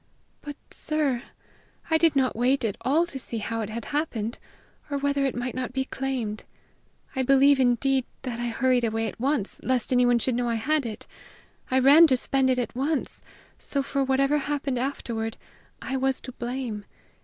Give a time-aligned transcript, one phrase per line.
[0.41, 1.21] "But, sir,
[1.91, 4.39] I did not wait at all to see how it had happened,
[4.89, 6.43] or whether it might not be claimed.
[7.15, 10.87] I believe, indeed, that I hurried away at once, lest anyone should know I had
[10.87, 11.05] it.
[11.69, 13.21] I ran to spend it at once,
[13.59, 15.37] so for whatever happened afterward
[15.83, 16.85] I was to blame.